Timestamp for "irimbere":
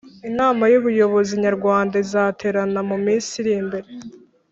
3.41-3.87